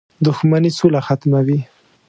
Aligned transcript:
•دښمني 0.25 0.71
سوله 0.77 0.99
ختموي. 1.07 1.59